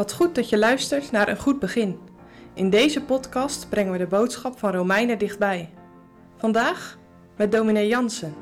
Wat 0.00 0.12
goed 0.12 0.34
dat 0.34 0.48
je 0.48 0.58
luistert 0.58 1.10
naar 1.10 1.28
een 1.28 1.38
goed 1.38 1.58
begin. 1.58 1.98
In 2.54 2.70
deze 2.70 3.02
podcast 3.02 3.68
brengen 3.68 3.92
we 3.92 3.98
de 3.98 4.06
boodschap 4.06 4.58
van 4.58 4.72
Romeinen 4.72 5.18
dichtbij. 5.18 5.70
Vandaag 6.36 6.98
met 7.36 7.52
dominee 7.52 7.88
Jansen. 7.88 8.34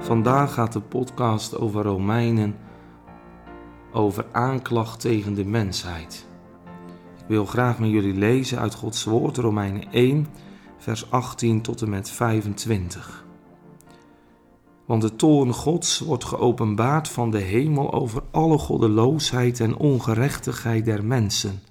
Vandaag 0.00 0.54
gaat 0.54 0.72
de 0.72 0.80
podcast 0.80 1.58
over 1.58 1.82
Romeinen, 1.82 2.56
over 3.92 4.26
aanklacht 4.32 5.00
tegen 5.00 5.34
de 5.34 5.44
mensheid. 5.44 6.26
Ik 7.18 7.24
wil 7.28 7.44
graag 7.44 7.78
met 7.78 7.90
jullie 7.90 8.14
lezen 8.14 8.58
uit 8.58 8.74
Gods 8.74 9.04
Woord, 9.04 9.36
Romeinen 9.36 9.92
1, 9.92 10.26
vers 10.78 11.10
18 11.10 11.62
tot 11.62 11.82
en 11.82 11.90
met 11.90 12.10
25. 12.10 13.28
Want 14.90 15.02
de 15.02 15.16
toorn 15.16 15.52
Gods 15.52 15.98
wordt 15.98 16.24
geopenbaard 16.24 17.08
van 17.08 17.30
de 17.30 17.38
hemel 17.38 17.92
over 17.92 18.22
alle 18.30 18.58
goddeloosheid 18.58 19.60
en 19.60 19.76
ongerechtigheid 19.76 20.84
der 20.84 21.04
mensen, 21.04 21.62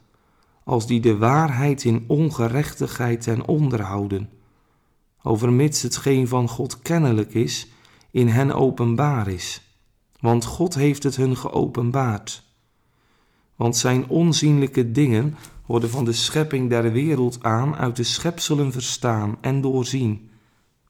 als 0.63 0.87
die 0.87 0.99
de 0.99 1.17
waarheid 1.17 1.83
in 1.83 2.03
ongerechtigheid 2.07 3.21
ten 3.21 3.47
onderhouden, 3.47 4.29
overmits 5.23 5.81
hetgeen 5.81 6.27
van 6.27 6.49
God 6.49 6.81
kennelijk 6.81 7.33
is, 7.33 7.67
in 8.11 8.27
hen 8.27 8.51
openbaar 8.51 9.27
is. 9.27 9.75
Want 10.19 10.45
God 10.45 10.75
heeft 10.75 11.03
het 11.03 11.15
hun 11.15 11.37
geopenbaard. 11.37 12.43
Want 13.55 13.77
zijn 13.77 14.07
onzienlijke 14.07 14.91
dingen 14.91 15.35
worden 15.65 15.89
van 15.89 16.05
de 16.05 16.13
schepping 16.13 16.69
der 16.69 16.91
wereld 16.91 17.43
aan 17.43 17.75
uit 17.75 17.95
de 17.95 18.03
schepselen 18.03 18.71
verstaan 18.71 19.37
en 19.41 19.61
doorzien 19.61 20.28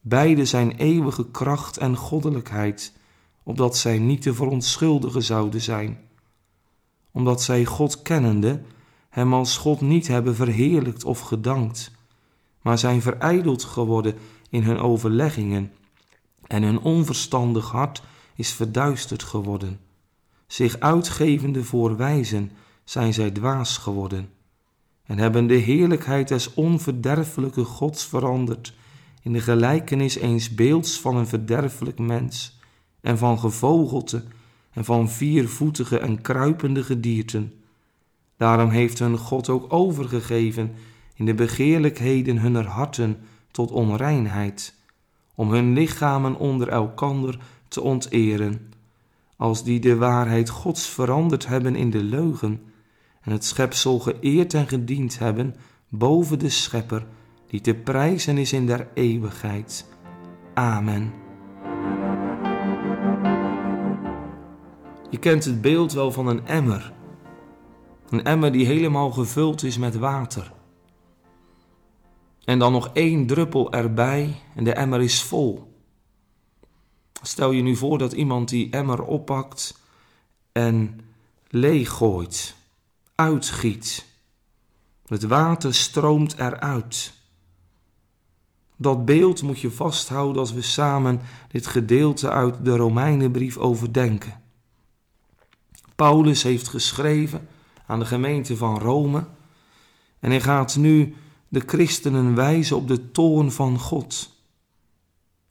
Beide 0.10 0.46
zijn 0.46 0.72
eeuwige 0.72 1.32
kracht 1.32 1.78
en 1.78 1.96
goddelijkheid, 1.96 2.94
opdat 3.44 3.78
zij 3.78 4.00
niet 4.00 4.22
te 4.22 4.34
verontschuldigen 4.34 5.24
zouden 5.24 5.62
zijn. 5.62 6.00
Omdat 7.12 7.42
zij 7.42 7.66
God 7.66 8.02
kennende, 8.02 8.62
hem 9.10 9.34
als 9.34 9.58
God 9.58 9.82
niet 9.82 10.08
hebben 10.08 10.36
verheerlijkt 10.36 11.04
of 11.04 11.20
gedankt, 11.20 11.92
maar 12.62 12.78
zijn 12.78 13.02
verijdeld 13.02 13.64
geworden 13.64 14.16
in 14.50 14.64
hun 14.64 14.80
overleggingen, 14.80 15.72
en 16.48 16.64
hun 16.64 16.80
onverstandig 16.80 17.72
hart 17.72 18.02
is 18.36 18.54
verduisterd 18.54 19.24
geworden. 19.24 19.80
Zich 20.48 20.80
uitgevende 20.80 21.64
voor 21.64 21.98
wijzen 21.98 22.52
zijn 22.84 23.14
zij 23.14 23.32
dwaas 23.32 23.78
geworden, 23.78 24.30
en 25.04 25.18
hebben 25.18 25.48
de 25.48 25.54
heerlijkheid 25.54 26.28
des 26.28 26.54
onverderfelijke 26.54 27.64
Gods 27.64 28.06
veranderd 28.06 28.78
in 29.22 29.34
de 29.34 29.40
gelijkenis 29.40 30.16
eens 30.16 30.56
beelds 30.56 31.00
van 31.00 31.16
een 31.16 31.28
verderfelijk 31.28 32.00
mens 32.00 32.60
en 33.02 33.18
van 33.18 33.40
gevogelte 33.40 34.24
en 34.72 34.86
van 34.86 35.10
viervoetige 35.10 36.00
en 36.00 36.22
kruipende 36.22 36.84
gedierten. 36.84 37.54
Daarom 38.38 38.70
heeft 38.70 39.00
hun 39.00 39.18
God 39.18 39.50
ook 39.50 39.74
overgegeven 39.74 40.72
in 41.16 41.26
de 41.26 41.34
begeerlijkheden 41.34 42.38
hunner 42.38 42.66
harten 42.66 43.18
tot 43.52 43.72
onreinheid, 43.72 44.76
om 45.36 45.52
hun 45.52 45.74
lichamen 45.74 46.36
onder 46.36 46.70
elkander 46.70 47.40
te 47.68 47.82
onteren, 47.82 48.74
als 49.36 49.64
die 49.64 49.80
de 49.80 49.96
waarheid 49.96 50.50
Gods 50.50 50.88
veranderd 50.88 51.48
hebben 51.48 51.76
in 51.76 51.90
de 51.90 52.04
leugen 52.04 52.62
en 53.22 53.32
het 53.32 53.46
schepsel 53.46 54.00
geëerd 54.00 54.54
en 54.54 54.68
gediend 54.68 55.20
hebben 55.20 55.56
boven 55.90 56.40
de 56.40 56.50
schepper 56.50 57.06
die 57.50 57.62
te 57.62 57.74
prijzen 57.74 58.38
is 58.38 58.54
in 58.54 58.66
der 58.66 58.88
eeuwigheid. 58.94 59.86
Amen. 60.54 61.14
Je 65.10 65.18
kent 65.20 65.46
het 65.46 65.62
beeld 65.62 65.92
wel 65.92 66.12
van 66.12 66.28
een 66.28 66.48
emmer. 66.48 66.94
Een 68.10 68.24
emmer 68.24 68.52
die 68.52 68.66
helemaal 68.66 69.12
gevuld 69.12 69.64
is 69.64 69.78
met 69.78 69.96
water. 69.96 70.52
En 72.46 72.60
dan 72.60 72.72
nog 72.72 72.90
één 72.94 73.28
druppel 73.28 73.72
erbij 73.72 74.36
en 74.56 74.64
de 74.64 74.74
emmer 74.74 75.02
is 75.02 75.22
vol. 75.22 75.74
Stel 77.22 77.52
je 77.52 77.62
nu 77.62 77.76
voor 77.76 77.98
dat 77.98 78.14
iemand 78.14 78.50
die 78.50 78.70
emmer 78.70 79.04
oppakt 79.04 79.82
en 80.52 81.00
leeggooit, 81.48 82.56
uitgiet. 83.16 84.06
Het 85.06 85.24
water 85.24 85.74
stroomt 85.74 86.38
eruit. 86.38 87.19
Dat 88.82 89.06
beeld 89.06 89.42
moet 89.42 89.60
je 89.60 89.72
vasthouden 89.72 90.40
als 90.40 90.52
we 90.52 90.62
samen 90.62 91.22
dit 91.52 91.68
gedeelte 91.68 92.30
uit 92.30 92.66
de 92.66 92.76
Romeinenbrief 92.76 93.58
overdenken. 93.58 94.42
Paulus 95.96 96.44
heeft 96.44 96.68
geschreven 96.68 97.48
aan 97.86 98.00
de 98.00 98.06
gemeente 98.06 98.58
van 98.58 98.80
Rome 98.80 99.26
en 100.20 100.30
hij 100.30 100.42
gaat 100.42 100.76
nu 100.76 101.16
de 101.48 101.64
christenen 101.66 102.36
wijzen 102.36 102.76
op 102.76 102.88
de 102.88 103.12
toorn 103.12 103.52
van 103.52 103.80
God. 103.80 104.38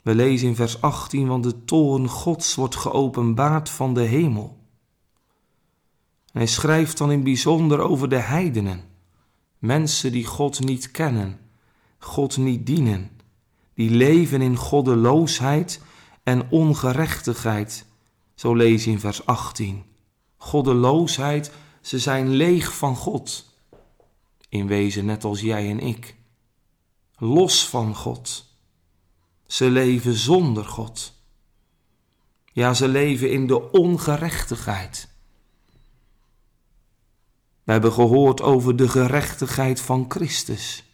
We 0.03 0.15
lezen 0.15 0.49
in 0.49 0.57
vers 0.57 0.81
18, 0.81 1.27
want 1.27 1.45
de 1.45 1.65
toorn 1.65 2.09
Gods 2.09 2.55
wordt 2.55 2.77
geopenbaard 2.77 3.71
van 3.71 3.95
de 3.95 4.03
hemel. 4.03 4.59
Hij 6.33 6.47
schrijft 6.47 6.99
dan 6.99 7.11
in 7.11 7.23
bijzonder 7.23 7.81
over 7.81 8.09
de 8.09 8.17
heidenen, 8.17 8.85
mensen 9.59 10.13
die 10.13 10.25
God 10.25 10.61
niet 10.61 10.91
kennen, 10.91 11.39
God 11.99 12.37
niet 12.37 12.67
dienen 12.67 13.17
die 13.79 13.91
leven 13.91 14.43
in 14.43 14.57
goddeloosheid 14.57 15.81
en 16.23 16.51
ongerechtigheid. 16.51 17.87
Zo 18.35 18.55
lees 18.55 18.85
je 18.85 18.91
in 18.91 19.01
vers 19.01 19.27
18. 19.27 19.85
Goddeloosheid, 20.37 21.51
ze 21.81 21.99
zijn 21.99 22.29
leeg 22.29 22.77
van 22.77 22.97
God. 22.97 23.53
In 24.49 24.67
wezen 24.67 25.05
net 25.05 25.25
als 25.25 25.41
jij 25.41 25.71
en 25.71 25.79
ik. 25.81 26.17
Los 27.17 27.69
van 27.69 27.95
God. 27.95 28.55
Ze 29.47 29.71
leven 29.71 30.15
zonder 30.15 30.65
God. 30.65 31.13
Ja, 32.53 32.75
ze 32.75 32.89
leven 32.89 33.31
in 33.31 33.47
de 33.47 33.71
ongerechtigheid. 33.71 35.09
We 37.65 37.73
hebben 37.73 37.93
gehoord 37.93 38.43
over 38.43 38.77
de 38.77 38.89
gerechtigheid 38.89 39.81
van 39.81 40.05
Christus. 40.09 40.88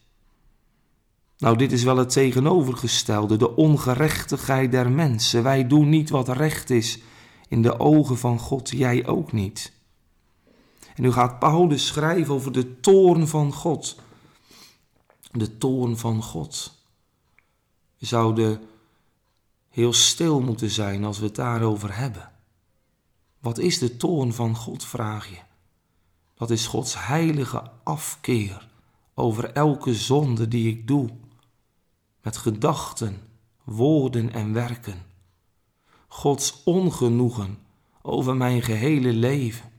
Nou, 1.45 1.57
dit 1.57 1.73
is 1.73 1.83
wel 1.83 1.97
het 1.97 2.11
tegenovergestelde, 2.11 3.37
de 3.37 3.57
ongerechtigheid 3.57 4.71
der 4.71 4.91
mensen. 4.91 5.43
Wij 5.43 5.67
doen 5.67 5.89
niet 5.89 6.11
wat 6.11 6.29
recht 6.29 6.71
is 6.71 6.99
in 7.49 7.63
de 7.63 7.79
ogen 7.79 8.19
van 8.19 8.39
God, 8.39 8.71
jij 8.71 9.07
ook 9.07 9.33
niet. 9.33 9.73
En 10.95 11.03
nu 11.03 11.13
gaat 11.13 11.39
Paulus 11.39 11.87
schrijven 11.87 12.35
over 12.35 12.53
de 12.53 12.81
toorn 12.81 13.29
van 13.29 13.53
God. 13.53 13.97
De 15.33 15.59
toorn 15.59 15.99
van 15.99 16.23
God. 16.23 16.85
We 17.99 18.07
zouden 18.07 18.61
heel 19.71 19.93
stil 19.93 20.41
moeten 20.41 20.71
zijn 20.71 21.05
als 21.05 21.19
we 21.19 21.25
het 21.25 21.35
daarover 21.35 21.97
hebben. 21.97 22.31
Wat 23.41 23.59
is 23.59 23.79
de 23.79 23.97
toorn 23.97 24.33
van 24.33 24.57
God, 24.57 24.85
vraag 24.85 25.29
je. 25.29 25.39
Dat 26.35 26.51
is 26.51 26.67
Gods 26.67 27.07
heilige 27.07 27.71
afkeer 27.83 28.69
over 29.15 29.53
elke 29.53 29.95
zonde 29.95 30.49
die 30.49 30.69
ik 30.69 30.87
doe 30.87 31.11
met 32.25 32.37
gedachten, 32.37 33.21
woorden 33.65 34.33
en 34.33 34.53
werken. 34.53 35.03
Gods 36.07 36.63
ongenoegen 36.65 37.59
over 38.03 38.37
mijn 38.37 38.63
gehele 38.63 39.13
leven. 39.13 39.71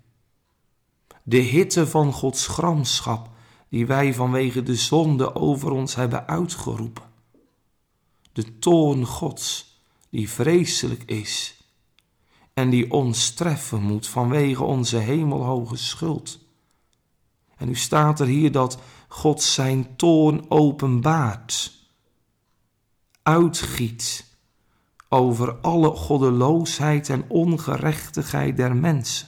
De 1.23 1.38
hitte 1.38 1.88
van 1.88 2.13
Gods 2.13 2.47
gramschap 2.47 3.29
die 3.69 3.85
wij 3.85 4.13
vanwege 4.13 4.63
de 4.63 4.75
zonde 4.75 5.35
over 5.35 5.72
ons 5.72 5.95
hebben 5.95 6.28
uitgeroepen. 6.28 7.03
De 8.31 8.59
toorn 8.59 9.06
Gods 9.06 9.79
die 10.09 10.29
vreselijk 10.29 11.03
is 11.03 11.57
en 12.53 12.69
die 12.69 12.92
ons 12.92 13.30
treffen 13.30 13.81
moet 13.81 14.07
vanwege 14.07 14.63
onze 14.63 14.97
hemelhoge 14.97 15.75
schuld. 15.75 16.39
En 17.57 17.68
nu 17.68 17.75
staat 17.75 18.19
er 18.19 18.27
hier 18.27 18.51
dat 18.51 18.77
God 19.07 19.42
zijn 19.42 19.95
toorn 19.95 20.51
openbaart 20.51 21.75
uitgiet 23.25 24.25
over 25.10 25.56
alle 25.56 25.89
goddeloosheid 25.89 27.10
en 27.10 27.25
ongerechtigheid 27.27 28.57
der 28.57 28.75
mensen. 28.75 29.27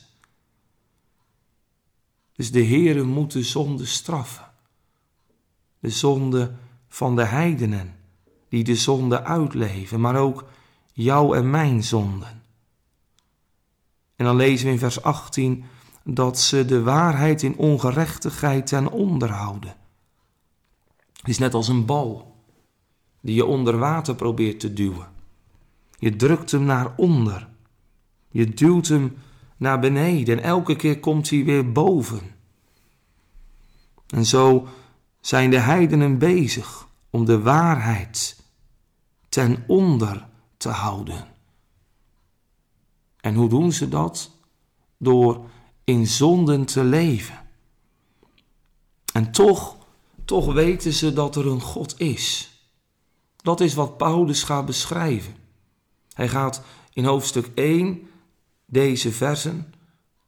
Dus 2.34 2.52
de 2.52 2.66
Heere 2.66 3.04
moet 3.04 3.32
de 3.32 3.44
zonde 3.44 3.86
straffen. 3.86 4.52
De 5.80 5.90
zonde 5.90 6.56
van 6.88 7.16
de 7.16 7.24
heidenen, 7.24 7.96
die 8.50 8.64
de 8.64 8.76
zonde 8.76 9.24
uitleven, 9.24 10.00
maar 10.00 10.16
ook 10.16 10.46
jouw 10.94 11.34
en 11.34 11.50
mijn 11.50 11.84
zonden. 11.84 12.42
En 14.16 14.26
dan 14.26 14.36
lezen 14.36 14.66
we 14.66 14.72
in 14.72 14.80
vers 14.80 15.02
18 15.02 15.66
dat 16.04 16.40
ze 16.40 16.66
de 16.66 16.82
waarheid 16.84 17.44
in 17.44 17.58
ongerechtigheid 17.58 18.68
ten 18.68 18.92
onder 18.92 19.32
houden. 19.32 19.76
Het 21.14 21.28
is 21.28 21.38
net 21.38 21.54
als 21.54 21.68
een 21.68 21.86
bal 21.86 22.27
die 23.22 23.36
je 23.36 23.46
onder 23.46 23.78
water 23.78 24.16
probeert 24.16 24.60
te 24.60 24.74
duwen. 24.74 25.08
Je 26.00 26.16
drukt 26.16 26.52
hem 26.52 26.64
naar 26.64 26.94
onder. 26.96 27.48
Je 28.30 28.50
duwt 28.50 28.88
hem 28.88 29.18
naar 29.58 29.80
beneden 29.80 30.38
en 30.38 30.44
elke 30.44 30.76
keer 30.76 31.00
komt 31.00 31.30
hij 31.30 31.44
weer 31.44 31.72
boven. 31.72 32.22
En 34.08 34.26
zo 34.26 34.68
zijn 35.22 35.50
de 35.50 35.60
heidenen 35.60 36.18
bezig 36.18 36.88
om 37.10 37.26
de 37.26 37.40
waarheid 37.40 38.44
ten 39.30 39.64
onder 39.68 40.28
te 40.58 40.70
houden. 40.70 41.28
En 43.20 43.36
hoe 43.36 43.50
doen 43.50 43.72
ze 43.72 43.90
dat? 43.90 44.32
Door 44.98 45.50
in 45.84 46.08
zonden 46.08 46.66
te 46.66 46.84
leven. 46.84 47.46
En 49.14 49.32
toch, 49.32 49.78
toch 50.26 50.54
weten 50.54 50.94
ze 50.94 51.14
dat 51.14 51.36
er 51.36 51.48
een 51.48 51.62
God 51.62 52.00
is. 52.00 52.57
Dat 53.48 53.60
is 53.60 53.74
wat 53.74 53.98
Paulus 53.98 54.44
gaat 54.44 54.66
beschrijven. 54.66 55.36
Hij 56.14 56.28
gaat 56.28 56.62
in 56.94 57.06
hoofdstuk 57.06 57.50
1 57.56 58.08
deze 58.66 59.12
versen 59.12 59.74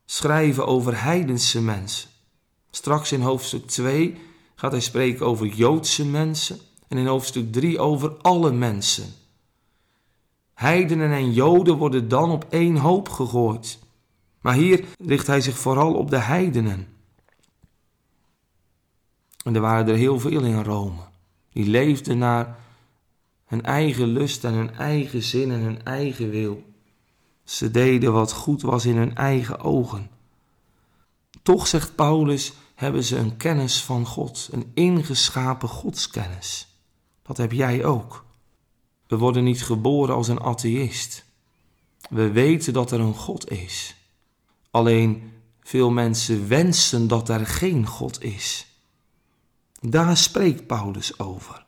schrijven 0.06 0.68
over 0.68 1.04
heidense 1.04 1.62
mensen. 1.62 2.10
Straks 2.72 3.12
in 3.12 3.22
hoofdstuk 3.22 3.68
2 3.68 4.18
gaat 4.56 4.72
hij 4.72 4.82
spreken 4.82 5.26
over 5.26 5.48
Joodse 5.48 6.06
mensen 6.06 6.60
en 6.88 6.98
in 6.98 7.06
hoofdstuk 7.06 7.52
3 7.52 7.80
over 7.80 8.18
alle 8.22 8.52
mensen. 8.52 9.14
Heidenen 10.54 11.12
en 11.12 11.34
Joden 11.34 11.78
worden 11.78 12.08
dan 12.08 12.32
op 12.32 12.46
één 12.50 12.78
hoop 12.78 13.10
gegooid. 13.10 13.80
Maar 14.42 14.54
hier 14.54 14.86
richt 15.00 15.28
hij 15.28 15.42
zich 15.42 15.58
vooral 15.58 15.94
op 15.94 16.10
de 16.10 16.20
heidenen. 16.20 16.88
En 19.44 19.56
er 19.56 19.62
waren 19.62 19.88
er 19.88 19.96
heel 19.96 20.20
veel 20.20 20.44
in 20.44 20.64
Rome. 20.64 21.02
Die 21.50 21.68
leefden 21.68 22.18
naar 22.18 22.68
hun 23.50 23.64
eigen 23.64 24.08
lust 24.08 24.44
en 24.44 24.54
hun 24.54 24.76
eigen 24.76 25.24
zin 25.24 25.52
en 25.52 25.60
hun 25.60 25.84
eigen 25.84 26.30
wil. 26.30 26.64
Ze 27.44 27.72
deden 27.72 28.14
wat 28.14 28.32
goed 28.32 28.62
was 28.62 28.86
in 28.86 28.98
hun 28.98 29.16
eigen 29.16 29.60
ogen. 29.60 30.10
Toch, 31.44 31.68
zegt 31.68 31.96
Paulus, 31.96 32.54
hebben 32.76 33.04
ze 33.04 33.18
een 33.18 33.38
kennis 33.38 33.84
van 33.84 34.06
God, 34.06 34.50
een 34.52 34.72
ingeschapen 34.74 35.70
godskennis. 35.70 36.68
Dat 37.22 37.38
heb 37.38 37.52
jij 37.52 37.86
ook. 37.86 38.26
We 39.08 39.18
worden 39.18 39.44
niet 39.44 39.64
geboren 39.64 40.16
als 40.16 40.28
een 40.28 40.42
atheïst. 40.42 41.26
We 42.10 42.32
weten 42.32 42.74
dat 42.74 42.92
er 42.92 43.00
een 43.00 43.16
God 43.16 43.52
is. 43.52 43.96
Alleen 44.72 45.32
veel 45.62 45.92
mensen 45.92 46.48
wensen 46.48 47.08
dat 47.08 47.30
er 47.30 47.46
geen 47.46 47.88
God 47.88 48.24
is. 48.24 48.68
Daar 49.80 50.18
spreekt 50.18 50.68
Paulus 50.68 51.20
over. 51.20 51.68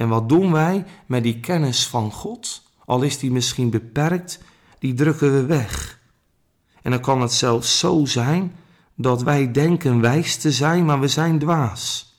En 0.00 0.08
wat 0.08 0.28
doen 0.28 0.52
wij 0.52 0.84
met 1.06 1.22
die 1.22 1.40
kennis 1.40 1.86
van 1.86 2.12
God? 2.12 2.62
Al 2.84 3.02
is 3.02 3.18
die 3.18 3.30
misschien 3.30 3.70
beperkt, 3.70 4.40
die 4.78 4.94
drukken 4.94 5.32
we 5.32 5.44
weg. 5.44 6.00
En 6.82 6.90
dan 6.90 7.00
kan 7.00 7.20
het 7.20 7.32
zelfs 7.32 7.78
zo 7.78 8.04
zijn 8.04 8.56
dat 8.94 9.22
wij 9.22 9.50
denken 9.50 10.00
wijs 10.00 10.36
te 10.36 10.52
zijn, 10.52 10.84
maar 10.84 11.00
we 11.00 11.08
zijn 11.08 11.38
dwaas. 11.38 12.14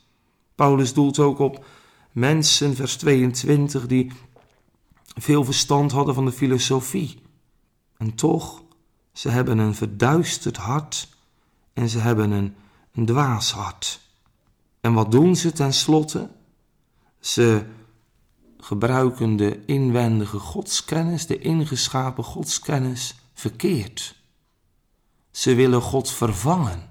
Paulus 0.55 0.93
doelt 0.93 1.19
ook 1.19 1.39
op 1.39 1.65
mensen, 2.11 2.75
vers 2.75 2.95
22, 2.95 3.87
die 3.87 4.11
veel 5.03 5.43
verstand 5.43 5.91
hadden 5.91 6.15
van 6.15 6.25
de 6.25 6.31
filosofie. 6.31 7.21
En 7.97 8.15
toch, 8.15 8.63
ze 9.13 9.29
hebben 9.29 9.57
een 9.57 9.75
verduisterd 9.75 10.57
hart 10.57 11.07
en 11.73 11.89
ze 11.89 11.99
hebben 11.99 12.31
een, 12.31 12.55
een 12.93 13.05
dwaas 13.05 13.51
hart. 13.51 13.99
En 14.81 14.93
wat 14.93 15.11
doen 15.11 15.35
ze 15.35 15.51
tenslotte? 15.51 16.29
Ze 17.21 17.65
gebruiken 18.57 19.35
de 19.35 19.65
inwendige 19.65 20.39
godskennis, 20.39 21.25
de 21.25 21.39
ingeschapen 21.39 22.23
godskennis, 22.23 23.15
verkeerd. 23.33 24.15
Ze 25.31 25.55
willen 25.55 25.81
God 25.81 26.11
vervangen. 26.11 26.89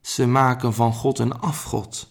Ze 0.00 0.26
maken 0.26 0.74
van 0.74 0.92
God 0.92 1.18
een 1.18 1.40
afgod. 1.40 2.08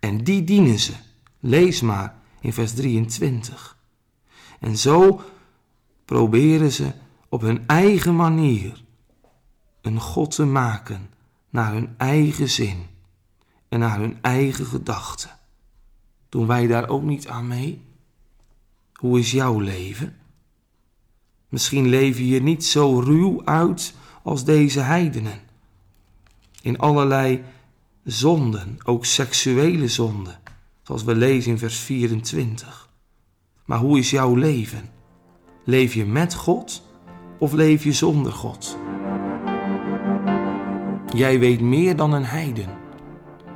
En 0.00 0.24
die 0.24 0.44
dienen 0.44 0.78
ze. 0.78 0.92
Lees 1.40 1.80
maar 1.80 2.18
in 2.40 2.52
vers 2.52 2.74
23. 2.74 3.76
En 4.60 4.76
zo 4.76 5.20
proberen 6.04 6.72
ze 6.72 6.92
op 7.28 7.40
hun 7.40 7.66
eigen 7.66 8.16
manier 8.16 8.84
een 9.80 10.00
God 10.00 10.34
te 10.34 10.44
maken 10.44 11.10
naar 11.50 11.72
hun 11.72 11.94
eigen 11.96 12.48
zin 12.48 12.86
en 13.68 13.78
naar 13.78 13.98
hun 13.98 14.18
eigen 14.22 14.66
gedachten. 14.66 15.39
Doen 16.30 16.46
wij 16.46 16.66
daar 16.66 16.88
ook 16.88 17.02
niet 17.02 17.28
aan 17.28 17.46
mee? 17.46 17.82
Hoe 18.92 19.18
is 19.18 19.30
jouw 19.30 19.58
leven? 19.58 20.16
Misschien 21.48 21.88
leef 21.88 22.16
je 22.16 22.22
hier 22.22 22.42
niet 22.42 22.64
zo 22.64 23.00
ruw 23.00 23.44
uit 23.44 23.94
als 24.22 24.44
deze 24.44 24.80
heidenen. 24.80 25.40
In 26.62 26.78
allerlei 26.78 27.42
zonden, 28.04 28.78
ook 28.84 29.04
seksuele 29.04 29.88
zonden, 29.88 30.40
zoals 30.82 31.04
we 31.04 31.14
lezen 31.14 31.50
in 31.50 31.58
vers 31.58 31.78
24. 31.78 32.88
Maar 33.64 33.78
hoe 33.78 33.98
is 33.98 34.10
jouw 34.10 34.34
leven? 34.34 34.90
Leef 35.64 35.94
je 35.94 36.04
met 36.04 36.34
God 36.34 36.82
of 37.38 37.52
leef 37.52 37.84
je 37.84 37.92
zonder 37.92 38.32
God? 38.32 38.78
Jij 41.14 41.38
weet 41.38 41.60
meer 41.60 41.96
dan 41.96 42.12
een 42.12 42.24
heiden. 42.24 42.68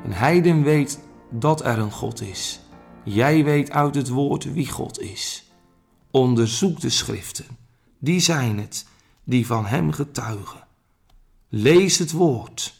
Een 0.04 0.12
heiden 0.12 0.62
weet 0.62 1.00
dat 1.30 1.64
er 1.64 1.78
een 1.78 1.92
God 1.92 2.20
is. 2.20 2.60
Jij 3.04 3.44
weet 3.44 3.70
uit 3.70 3.94
het 3.94 4.08
woord 4.08 4.52
wie 4.52 4.68
God 4.68 5.00
is. 5.00 5.50
Onderzoek 6.10 6.80
de 6.80 6.90
schriften, 6.90 7.46
die 7.98 8.20
zijn 8.20 8.58
het 8.58 8.86
die 9.24 9.46
van 9.46 9.66
hem 9.66 9.92
getuigen. 9.92 10.66
Lees 11.48 11.98
het 11.98 12.12
woord. 12.12 12.74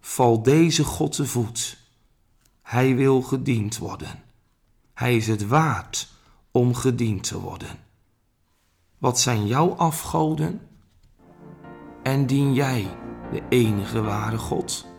Val 0.00 0.42
deze 0.42 0.84
God 0.84 1.12
te 1.12 1.26
voet. 1.26 1.78
Hij 2.62 2.96
wil 2.96 3.22
gediend 3.22 3.78
worden. 3.78 4.22
Hij 4.94 5.16
is 5.16 5.26
het 5.26 5.46
waard 5.46 6.08
om 6.50 6.74
gediend 6.74 7.22
te 7.22 7.40
worden. 7.40 7.78
Wat 8.98 9.20
zijn 9.20 9.46
jouw 9.46 9.74
afgoden? 9.74 10.68
En 12.02 12.26
dien 12.26 12.54
jij 12.54 12.96
de 13.32 13.42
enige 13.48 14.00
ware 14.00 14.38
God? 14.38 14.89